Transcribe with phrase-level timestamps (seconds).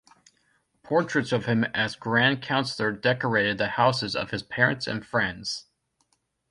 [0.81, 5.67] Portraits of him as Grand Councellor decorated the houses of his parents and friends.